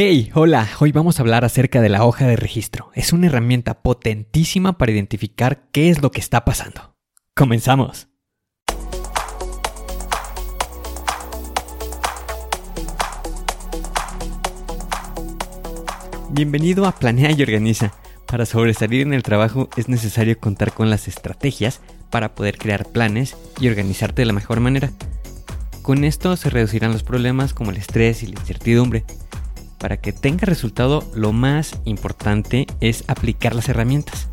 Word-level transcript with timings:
Hey, 0.00 0.30
hola, 0.32 0.68
hoy 0.78 0.92
vamos 0.92 1.18
a 1.18 1.22
hablar 1.22 1.44
acerca 1.44 1.80
de 1.80 1.88
la 1.88 2.04
hoja 2.04 2.24
de 2.24 2.36
registro. 2.36 2.92
Es 2.94 3.12
una 3.12 3.26
herramienta 3.26 3.82
potentísima 3.82 4.78
para 4.78 4.92
identificar 4.92 5.64
qué 5.72 5.90
es 5.90 6.00
lo 6.02 6.12
que 6.12 6.20
está 6.20 6.44
pasando. 6.44 6.94
Comenzamos. 7.34 8.06
Bienvenido 16.30 16.86
a 16.86 16.92
Planea 16.92 17.32
y 17.32 17.42
Organiza. 17.42 17.92
Para 18.28 18.46
sobresalir 18.46 19.00
en 19.02 19.14
el 19.14 19.24
trabajo 19.24 19.68
es 19.76 19.88
necesario 19.88 20.38
contar 20.38 20.72
con 20.72 20.90
las 20.90 21.08
estrategias 21.08 21.80
para 22.08 22.36
poder 22.36 22.56
crear 22.56 22.86
planes 22.86 23.36
y 23.60 23.66
organizarte 23.66 24.22
de 24.22 24.26
la 24.26 24.32
mejor 24.32 24.60
manera. 24.60 24.92
Con 25.82 26.04
esto 26.04 26.36
se 26.36 26.50
reducirán 26.50 26.92
los 26.92 27.02
problemas 27.02 27.52
como 27.52 27.72
el 27.72 27.78
estrés 27.78 28.22
y 28.22 28.28
la 28.28 28.38
incertidumbre 28.38 29.04
para 29.78 29.96
que 29.98 30.12
tenga 30.12 30.44
resultado, 30.44 31.08
lo 31.14 31.32
más 31.32 31.78
importante 31.84 32.66
es 32.80 33.04
aplicar 33.06 33.54
las 33.54 33.68
herramientas. 33.68 34.28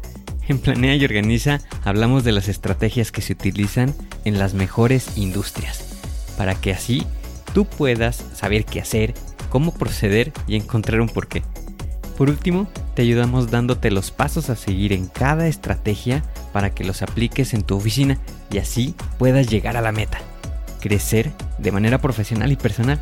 En 0.48 0.60
Planea 0.60 0.96
y 0.96 1.06
Organiza 1.06 1.62
hablamos 1.84 2.24
de 2.24 2.32
las 2.32 2.48
estrategias 2.48 3.12
que 3.12 3.22
se 3.22 3.34
utilizan 3.34 3.96
en 4.26 4.38
las 4.38 4.54
mejores 4.54 5.18
industrias, 5.18 5.86
para 6.38 6.56
que 6.56 6.72
así 6.72 7.06
tú 7.54 7.66
puedas 7.66 8.24
saber 8.34 8.66
qué 8.66 8.80
hacer, 8.80 9.14
cómo 9.50 9.74
proceder 9.74 10.34
y 10.48 10.56
encontrar 10.56 11.02
un 11.02 11.10
porqué. 11.10 11.44
Por 12.18 12.30
último, 12.30 12.68
te 12.96 13.02
ayudamos 13.02 13.52
dándote 13.52 13.92
los 13.92 14.12
pasos 14.12 14.50
a 14.50 14.56
seguir 14.56 14.94
en 14.94 15.08
cada 15.08 15.48
estrategia 15.48 16.24
para 16.54 16.70
que 16.74 16.86
los 16.86 17.02
apliques 17.02 17.54
en 17.54 17.64
tu 17.64 17.76
oficina 17.76 18.20
y 18.52 18.60
así 18.60 18.96
puedas 19.18 19.48
llegar 19.48 19.78
a 19.78 19.82
la 19.82 19.92
meta, 19.92 20.20
crecer 20.80 21.32
de 21.58 21.72
manera 21.72 22.00
profesional 22.00 22.52
y 22.52 22.56
personal 22.56 23.02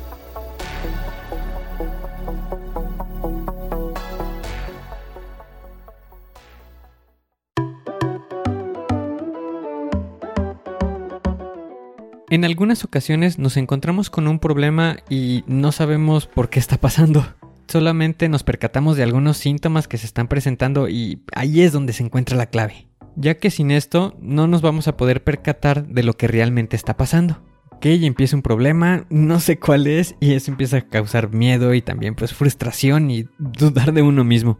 En 12.31 12.45
algunas 12.45 12.85
ocasiones 12.85 13.39
nos 13.39 13.57
encontramos 13.57 14.09
con 14.09 14.25
un 14.29 14.39
problema 14.39 14.95
y 15.09 15.43
no 15.47 15.73
sabemos 15.73 16.27
por 16.27 16.49
qué 16.49 16.59
está 16.59 16.77
pasando. 16.77 17.25
Solamente 17.67 18.29
nos 18.29 18.43
percatamos 18.43 18.95
de 18.95 19.03
algunos 19.03 19.35
síntomas 19.35 19.89
que 19.89 19.97
se 19.97 20.05
están 20.05 20.29
presentando 20.29 20.87
y 20.87 21.21
ahí 21.35 21.59
es 21.59 21.73
donde 21.73 21.91
se 21.91 22.03
encuentra 22.03 22.37
la 22.37 22.45
clave. 22.45 22.87
Ya 23.17 23.35
que 23.37 23.51
sin 23.51 23.69
esto 23.69 24.17
no 24.21 24.47
nos 24.47 24.61
vamos 24.61 24.87
a 24.87 24.95
poder 24.95 25.25
percatar 25.25 25.85
de 25.85 26.03
lo 26.03 26.13
que 26.13 26.29
realmente 26.29 26.77
está 26.77 26.95
pasando. 26.95 27.43
Que 27.81 27.95
y 27.95 28.05
empieza 28.05 28.37
un 28.37 28.43
problema, 28.43 29.05
no 29.09 29.41
sé 29.41 29.59
cuál 29.59 29.85
es, 29.85 30.15
y 30.21 30.31
eso 30.31 30.51
empieza 30.51 30.77
a 30.77 30.87
causar 30.87 31.33
miedo 31.33 31.73
y 31.73 31.81
también 31.81 32.15
pues 32.15 32.33
frustración 32.33 33.11
y 33.11 33.25
dudar 33.39 33.91
de 33.91 34.03
uno 34.03 34.23
mismo. 34.23 34.57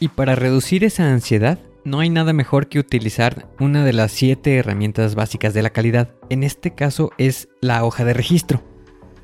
Y 0.00 0.08
para 0.08 0.34
reducir 0.34 0.82
esa 0.82 1.12
ansiedad, 1.12 1.60
no 1.84 2.00
hay 2.00 2.08
nada 2.08 2.32
mejor 2.32 2.68
que 2.68 2.78
utilizar 2.78 3.46
una 3.60 3.84
de 3.84 3.92
las 3.92 4.12
siete 4.12 4.56
herramientas 4.56 5.14
básicas 5.14 5.54
de 5.54 5.62
la 5.62 5.70
calidad. 5.70 6.10
En 6.30 6.42
este 6.42 6.74
caso 6.74 7.12
es 7.18 7.48
la 7.60 7.84
hoja 7.84 8.04
de 8.04 8.14
registro. 8.14 8.62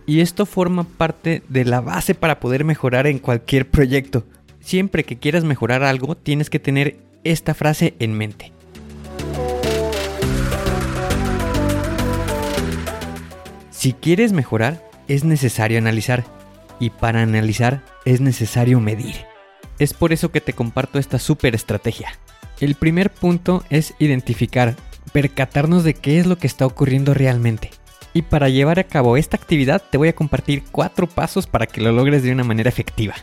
Y 0.06 0.20
esto 0.20 0.44
forma 0.44 0.84
parte 0.84 1.42
de 1.48 1.64
la 1.64 1.80
base 1.80 2.14
para 2.14 2.41
poder 2.41 2.64
mejorar 2.64 3.06
en 3.06 3.19
cualquier 3.19 3.70
proyecto. 3.70 4.25
Siempre 4.61 5.05
que 5.05 5.19
quieras 5.19 5.44
mejorar 5.44 5.83
algo, 5.83 6.17
tienes 6.17 6.50
que 6.50 6.58
tener 6.58 6.98
esta 7.25 7.55
frase 7.55 7.94
en 7.98 8.14
mente. 8.14 8.52
Si 13.70 13.95
quieres 13.95 14.33
mejorar, 14.33 14.85
es 15.08 15.24
necesario 15.24 15.79
analizar. 15.79 16.24
Y 16.79 16.90
para 16.90 17.23
analizar, 17.23 17.83
es 18.05 18.20
necesario 18.20 18.80
medir. 18.80 19.17
Es 19.79 19.95
por 19.95 20.12
eso 20.12 20.30
que 20.30 20.42
te 20.42 20.52
comparto 20.52 20.98
esta 20.98 21.18
super 21.18 21.55
estrategia. 21.55 22.11
El 22.61 22.74
primer 22.74 23.11
punto 23.11 23.64
es 23.70 23.95
identificar, 23.98 24.77
percatarnos 25.12 25.84
de 25.84 25.95
qué 25.95 26.18
es 26.18 26.27
lo 26.27 26.36
que 26.39 26.46
está 26.46 26.67
ocurriendo 26.67 27.14
realmente. 27.14 27.70
Y 28.12 28.23
para 28.23 28.48
llevar 28.48 28.78
a 28.78 28.84
cabo 28.84 29.17
esta 29.17 29.36
actividad 29.36 29.83
te 29.90 29.98
voy 29.98 30.08
a 30.08 30.14
compartir 30.14 30.64
cuatro 30.70 31.06
pasos 31.06 31.46
para 31.46 31.67
que 31.67 31.80
lo 31.80 31.92
logres 31.92 32.23
de 32.23 32.33
una 32.33 32.45
manera 32.45 32.68
efectiva. 32.68 33.14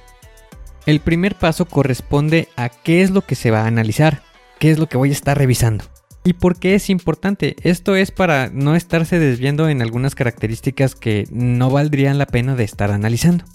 El 0.85 1.01
primer 1.01 1.35
paso 1.35 1.65
corresponde 1.65 2.47
a 2.55 2.69
qué 2.69 3.01
es 3.01 3.11
lo 3.11 3.21
que 3.21 3.35
se 3.35 3.51
va 3.51 3.63
a 3.63 3.67
analizar, 3.67 4.23
qué 4.59 4.71
es 4.71 4.79
lo 4.79 4.87
que 4.87 4.97
voy 4.97 5.09
a 5.09 5.13
estar 5.13 5.37
revisando. 5.37 5.83
¿Y 6.23 6.33
por 6.33 6.57
qué 6.59 6.75
es 6.75 6.89
importante? 6.89 7.55
Esto 7.61 7.95
es 7.95 8.11
para 8.11 8.49
no 8.49 8.75
estarse 8.75 9.19
desviando 9.19 9.69
en 9.69 9.81
algunas 9.81 10.15
características 10.15 10.95
que 10.95 11.25
no 11.31 11.69
valdrían 11.69 12.17
la 12.17 12.25
pena 12.25 12.55
de 12.55 12.63
estar 12.63 12.91
analizando. 12.91 13.45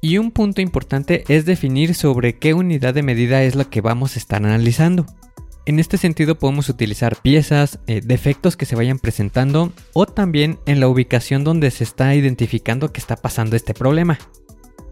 Y 0.00 0.18
un 0.18 0.30
punto 0.30 0.60
importante 0.60 1.24
es 1.28 1.44
definir 1.44 1.94
sobre 1.94 2.38
qué 2.38 2.54
unidad 2.54 2.94
de 2.94 3.02
medida 3.02 3.42
es 3.42 3.54
la 3.54 3.64
que 3.64 3.80
vamos 3.80 4.16
a 4.16 4.18
estar 4.18 4.44
analizando. 4.44 5.06
En 5.66 5.78
este 5.78 5.98
sentido 5.98 6.36
podemos 6.36 6.68
utilizar 6.70 7.16
piezas, 7.16 7.78
eh, 7.86 8.00
defectos 8.02 8.56
que 8.56 8.64
se 8.64 8.76
vayan 8.76 8.98
presentando 8.98 9.72
o 9.92 10.06
también 10.06 10.58
en 10.64 10.80
la 10.80 10.88
ubicación 10.88 11.44
donde 11.44 11.70
se 11.70 11.84
está 11.84 12.14
identificando 12.14 12.92
que 12.92 13.00
está 13.00 13.16
pasando 13.16 13.56
este 13.56 13.74
problema. 13.74 14.18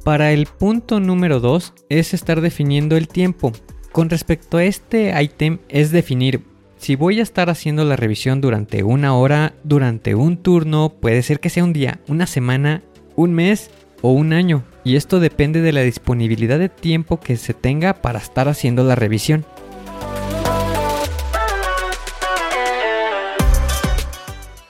Para 0.05 0.33
el 0.33 0.47
punto 0.47 1.01
número 1.01 1.41
2 1.41 1.73
es 1.89 2.13
estar 2.13 2.41
definiendo 2.41 2.97
el 2.97 3.09
tiempo. 3.09 3.53
Con 3.93 4.11
respecto 4.11 4.59
a 4.59 4.65
este 4.65 5.13
ítem 5.23 5.59
es 5.69 5.91
definir 5.91 6.43
si 6.79 6.95
voy 6.95 7.19
a 7.19 7.25
estar 7.25 7.51
haciendo 7.51 7.85
la 7.85 7.97
revisión 7.97 8.41
durante 8.41 8.85
una 8.85 9.15
hora, 9.17 9.55
durante 9.65 10.15
un 10.15 10.37
turno, 10.37 10.91
puede 11.01 11.23
ser 11.23 11.41
que 11.41 11.51
sea 11.51 11.65
un 11.65 11.73
día, 11.73 12.01
una 12.07 12.27
semana, 12.27 12.83
un 13.17 13.33
mes 13.33 13.71
o 14.01 14.13
un 14.13 14.33
año. 14.33 14.65
Y 14.89 14.97
esto 14.97 15.21
depende 15.21 15.61
de 15.61 15.73
la 15.73 15.83
disponibilidad 15.83 16.59
de 16.59 16.71
tiempo 16.71 17.21
que 17.21 17.37
se 17.37 17.53
tenga 17.53 18.01
para 18.01 18.21
estar 18.21 18.49
haciendo 18.49 18.85
la 18.85 18.95
revisión. 18.95 19.45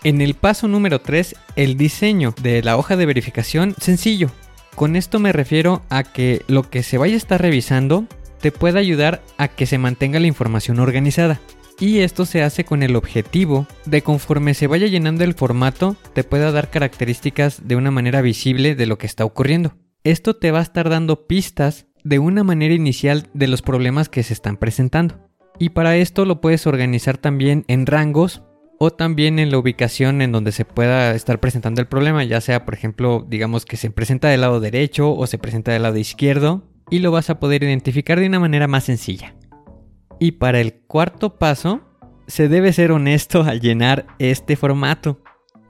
En 0.02 0.20
el 0.20 0.34
paso 0.34 0.66
número 0.66 1.00
3, 1.00 1.36
el 1.54 1.76
diseño 1.76 2.34
de 2.42 2.64
la 2.64 2.76
hoja 2.76 2.96
de 2.96 3.06
verificación 3.06 3.76
sencillo. 3.80 4.32
Con 4.74 4.96
esto 4.96 5.20
me 5.20 5.30
refiero 5.30 5.82
a 5.88 6.02
que 6.02 6.42
lo 6.48 6.68
que 6.68 6.82
se 6.82 6.98
vaya 6.98 7.14
a 7.14 7.18
estar 7.18 7.40
revisando 7.40 8.04
te 8.40 8.50
pueda 8.50 8.80
ayudar 8.80 9.22
a 9.36 9.46
que 9.46 9.66
se 9.66 9.78
mantenga 9.78 10.18
la 10.18 10.26
información 10.26 10.80
organizada. 10.80 11.40
Y 11.78 12.00
esto 12.00 12.26
se 12.26 12.42
hace 12.42 12.64
con 12.64 12.82
el 12.82 12.96
objetivo 12.96 13.68
de 13.84 14.02
conforme 14.02 14.54
se 14.54 14.66
vaya 14.66 14.88
llenando 14.88 15.22
el 15.22 15.34
formato 15.34 15.94
te 16.12 16.24
pueda 16.24 16.50
dar 16.50 16.70
características 16.70 17.68
de 17.68 17.76
una 17.76 17.92
manera 17.92 18.20
visible 18.20 18.74
de 18.74 18.86
lo 18.86 18.98
que 18.98 19.06
está 19.06 19.24
ocurriendo. 19.24 19.76
Esto 20.08 20.36
te 20.36 20.52
va 20.52 20.60
a 20.60 20.62
estar 20.62 20.88
dando 20.88 21.26
pistas 21.26 21.86
de 22.02 22.18
una 22.18 22.42
manera 22.42 22.72
inicial 22.72 23.28
de 23.34 23.46
los 23.46 23.60
problemas 23.60 24.08
que 24.08 24.22
se 24.22 24.32
están 24.32 24.56
presentando. 24.56 25.18
Y 25.58 25.68
para 25.68 25.98
esto 25.98 26.24
lo 26.24 26.40
puedes 26.40 26.66
organizar 26.66 27.18
también 27.18 27.66
en 27.68 27.84
rangos 27.84 28.42
o 28.78 28.90
también 28.90 29.38
en 29.38 29.50
la 29.50 29.58
ubicación 29.58 30.22
en 30.22 30.32
donde 30.32 30.52
se 30.52 30.64
pueda 30.64 31.14
estar 31.14 31.40
presentando 31.40 31.82
el 31.82 31.88
problema, 31.88 32.24
ya 32.24 32.40
sea 32.40 32.64
por 32.64 32.72
ejemplo 32.72 33.26
digamos 33.28 33.66
que 33.66 33.76
se 33.76 33.90
presenta 33.90 34.28
del 34.28 34.40
lado 34.40 34.60
derecho 34.60 35.14
o 35.14 35.26
se 35.26 35.36
presenta 35.36 35.72
del 35.72 35.82
lado 35.82 35.98
izquierdo 35.98 36.64
y 36.88 37.00
lo 37.00 37.10
vas 37.10 37.28
a 37.28 37.38
poder 37.38 37.62
identificar 37.62 38.18
de 38.18 38.28
una 38.28 38.40
manera 38.40 38.66
más 38.66 38.84
sencilla. 38.84 39.34
Y 40.18 40.32
para 40.32 40.58
el 40.62 40.72
cuarto 40.72 41.38
paso, 41.38 41.82
se 42.26 42.48
debe 42.48 42.72
ser 42.72 42.92
honesto 42.92 43.42
al 43.42 43.60
llenar 43.60 44.06
este 44.18 44.56
formato. 44.56 45.20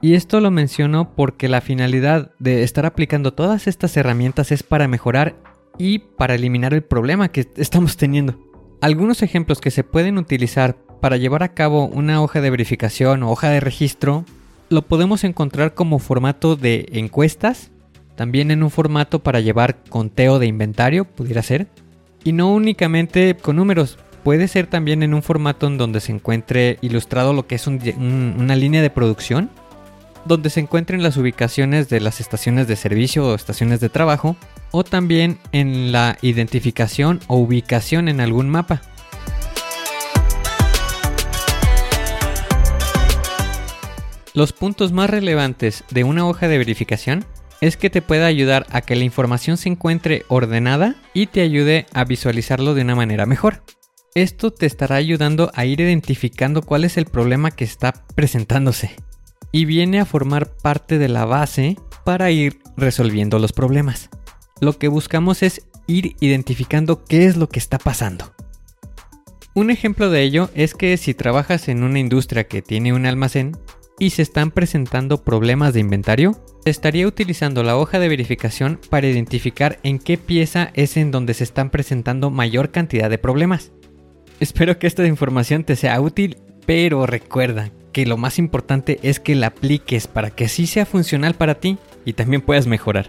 Y 0.01 0.13
esto 0.13 0.39
lo 0.39 0.49
menciono 0.49 1.13
porque 1.13 1.49
la 1.49 1.61
finalidad 1.61 2.31
de 2.39 2.63
estar 2.63 2.85
aplicando 2.85 3.33
todas 3.33 3.67
estas 3.67 3.97
herramientas 3.97 4.51
es 4.51 4.63
para 4.63 4.87
mejorar 4.87 5.35
y 5.77 5.99
para 5.99 6.35
eliminar 6.35 6.73
el 6.73 6.83
problema 6.83 7.29
que 7.29 7.47
estamos 7.57 7.97
teniendo. 7.97 8.39
Algunos 8.81 9.21
ejemplos 9.23 9.59
que 9.59 9.71
se 9.71 9.83
pueden 9.83 10.17
utilizar 10.17 10.77
para 11.01 11.17
llevar 11.17 11.43
a 11.43 11.53
cabo 11.53 11.85
una 11.85 12.21
hoja 12.21 12.39
de 12.39 12.49
verificación 12.49 13.23
o 13.23 13.31
hoja 13.31 13.49
de 13.49 13.59
registro, 13.59 14.23
lo 14.69 14.83
podemos 14.83 15.23
encontrar 15.23 15.73
como 15.73 15.99
formato 15.99 16.55
de 16.55 16.87
encuestas, 16.93 17.71
también 18.15 18.51
en 18.51 18.63
un 18.63 18.69
formato 18.69 19.19
para 19.19 19.39
llevar 19.39 19.83
conteo 19.89 20.39
de 20.39 20.47
inventario, 20.47 21.05
pudiera 21.05 21.41
ser, 21.41 21.67
y 22.23 22.33
no 22.33 22.53
únicamente 22.53 23.35
con 23.35 23.55
números, 23.57 23.97
puede 24.23 24.47
ser 24.47 24.67
también 24.67 25.03
en 25.03 25.13
un 25.13 25.23
formato 25.23 25.67
en 25.67 25.77
donde 25.77 26.01
se 26.01 26.11
encuentre 26.11 26.77
ilustrado 26.81 27.33
lo 27.33 27.47
que 27.47 27.55
es 27.55 27.67
una 27.67 28.55
línea 28.55 28.81
de 28.81 28.89
producción, 28.89 29.49
donde 30.29 30.51
se 30.51 30.59
encuentren 30.59 31.01
las 31.01 31.17
ubicaciones 31.17 31.89
de 31.89 31.99
las 31.99 32.19
estaciones 32.21 32.67
de 32.67 32.75
servicio 32.75 33.25
o 33.25 33.33
estaciones 33.33 33.79
de 33.79 33.89
trabajo, 33.89 34.37
o 34.69 34.83
también 34.83 35.39
en 35.51 35.91
la 35.91 36.19
identificación 36.21 37.19
o 37.25 37.37
ubicación 37.37 38.07
en 38.07 38.21
algún 38.21 38.47
mapa. 38.47 38.83
Los 44.35 44.53
puntos 44.53 44.91
más 44.91 45.09
relevantes 45.09 45.83
de 45.89 46.03
una 46.03 46.27
hoja 46.27 46.47
de 46.47 46.59
verificación 46.59 47.25
es 47.59 47.75
que 47.75 47.89
te 47.89 48.03
pueda 48.03 48.27
ayudar 48.27 48.67
a 48.69 48.81
que 48.81 48.95
la 48.95 49.05
información 49.05 49.57
se 49.57 49.69
encuentre 49.69 50.25
ordenada 50.27 50.95
y 51.15 51.25
te 51.25 51.41
ayude 51.41 51.87
a 51.91 52.05
visualizarlo 52.05 52.75
de 52.75 52.83
una 52.83 52.95
manera 52.95 53.25
mejor. 53.25 53.63
Esto 54.13 54.51
te 54.51 54.67
estará 54.67 54.97
ayudando 54.97 55.51
a 55.55 55.65
ir 55.65 55.79
identificando 55.81 56.61
cuál 56.61 56.83
es 56.83 56.97
el 56.97 57.05
problema 57.05 57.49
que 57.49 57.63
está 57.63 58.05
presentándose 58.13 58.95
y 59.51 59.65
viene 59.65 59.99
a 59.99 60.05
formar 60.05 60.55
parte 60.57 60.97
de 60.97 61.09
la 61.09 61.25
base 61.25 61.77
para 62.05 62.31
ir 62.31 62.59
resolviendo 62.77 63.39
los 63.39 63.53
problemas. 63.53 64.09
Lo 64.61 64.77
que 64.77 64.87
buscamos 64.87 65.43
es 65.43 65.67
ir 65.87 66.15
identificando 66.19 67.03
qué 67.05 67.25
es 67.25 67.37
lo 67.37 67.49
que 67.49 67.59
está 67.59 67.77
pasando. 67.77 68.33
Un 69.55 69.71
ejemplo 69.71 70.09
de 70.09 70.21
ello 70.21 70.49
es 70.53 70.73
que 70.73 70.95
si 70.97 71.13
trabajas 71.13 71.67
en 71.67 71.83
una 71.83 71.99
industria 71.99 72.47
que 72.47 72.61
tiene 72.61 72.93
un 72.93 73.05
almacén 73.05 73.57
y 73.97 74.11
se 74.11 74.21
están 74.21 74.51
presentando 74.51 75.23
problemas 75.23 75.73
de 75.73 75.81
inventario, 75.81 76.41
estaría 76.65 77.07
utilizando 77.07 77.63
la 77.63 77.75
hoja 77.75 77.99
de 77.99 78.07
verificación 78.07 78.79
para 78.89 79.07
identificar 79.07 79.79
en 79.83 79.99
qué 79.99 80.17
pieza 80.17 80.71
es 80.75 80.95
en 80.95 81.11
donde 81.11 81.33
se 81.33 81.43
están 81.43 81.69
presentando 81.69 82.29
mayor 82.29 82.71
cantidad 82.71 83.09
de 83.09 83.17
problemas. 83.17 83.71
Espero 84.39 84.79
que 84.79 84.87
esta 84.87 85.05
información 85.05 85.63
te 85.63 85.75
sea 85.75 85.99
útil, 85.99 86.37
pero 86.65 87.05
recuerda 87.05 87.71
que 87.99 88.05
lo 88.05 88.15
más 88.15 88.39
importante 88.39 88.97
es 89.03 89.19
que 89.19 89.35
la 89.35 89.47
apliques 89.47 90.07
para 90.07 90.29
que 90.29 90.45
así 90.45 90.67
sea 90.67 90.85
funcional 90.85 91.33
para 91.33 91.55
ti 91.55 91.77
y 92.05 92.13
también 92.13 92.41
puedas 92.41 92.65
mejorar. 92.65 93.07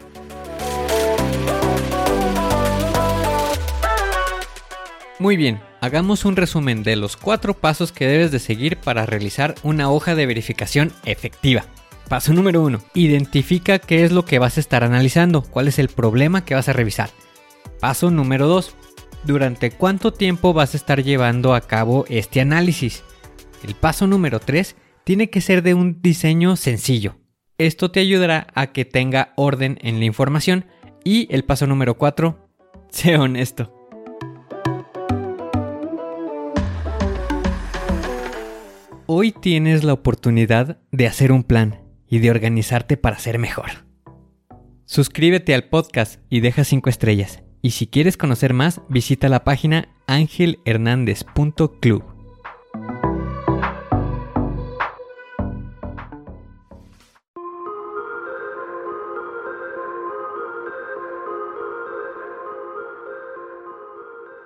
Muy 5.20 5.36
bien, 5.36 5.60
hagamos 5.80 6.24
un 6.24 6.34
resumen 6.34 6.82
de 6.82 6.96
los 6.96 7.16
cuatro 7.16 7.54
pasos 7.54 7.92
que 7.92 8.08
debes 8.08 8.32
de 8.32 8.40
seguir 8.40 8.78
para 8.78 9.06
realizar 9.06 9.54
una 9.62 9.92
hoja 9.92 10.16
de 10.16 10.26
verificación 10.26 10.92
efectiva. 11.04 11.66
Paso 12.08 12.32
número 12.32 12.60
1. 12.62 12.80
Identifica 12.94 13.78
qué 13.78 14.02
es 14.02 14.10
lo 14.10 14.24
que 14.24 14.40
vas 14.40 14.56
a 14.56 14.60
estar 14.60 14.82
analizando, 14.82 15.42
cuál 15.42 15.68
es 15.68 15.78
el 15.78 15.88
problema 15.88 16.44
que 16.44 16.56
vas 16.56 16.68
a 16.68 16.72
revisar. 16.72 17.10
Paso 17.78 18.10
número 18.10 18.48
2. 18.48 18.74
Durante 19.22 19.70
cuánto 19.70 20.12
tiempo 20.12 20.52
vas 20.52 20.74
a 20.74 20.78
estar 20.78 21.04
llevando 21.04 21.54
a 21.54 21.60
cabo 21.60 22.06
este 22.08 22.40
análisis. 22.40 23.04
El 23.62 23.74
paso 23.74 24.06
número 24.06 24.40
3 24.40 24.74
tiene 25.04 25.28
que 25.28 25.40
ser 25.40 25.62
de 25.62 25.74
un 25.74 26.00
diseño 26.00 26.56
sencillo. 26.56 27.16
Esto 27.58 27.90
te 27.90 28.00
ayudará 28.00 28.46
a 28.54 28.68
que 28.68 28.86
tenga 28.86 29.34
orden 29.36 29.78
en 29.82 29.98
la 29.98 30.06
información. 30.06 30.64
Y 31.04 31.28
el 31.34 31.44
paso 31.44 31.66
número 31.66 31.98
4, 31.98 32.48
sé 32.90 33.18
honesto. 33.18 33.74
Hoy 39.06 39.32
tienes 39.32 39.82
la 39.82 39.92
oportunidad 39.92 40.78
de 40.92 41.06
hacer 41.06 41.32
un 41.32 41.42
plan 41.42 41.82
y 42.08 42.20
de 42.20 42.30
organizarte 42.30 42.96
para 42.96 43.18
ser 43.18 43.38
mejor. 43.38 43.70
Suscríbete 44.84 45.54
al 45.54 45.64
podcast 45.64 46.22
y 46.30 46.40
deja 46.40 46.64
5 46.64 46.88
estrellas. 46.88 47.42
Y 47.60 47.72
si 47.72 47.86
quieres 47.86 48.16
conocer 48.16 48.54
más, 48.54 48.80
visita 48.88 49.28
la 49.28 49.44
página 49.44 49.88
angelhernandez.club. 50.06 52.19